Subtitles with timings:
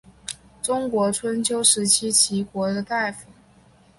[0.63, 3.29] 中国春秋时期齐国的大夫。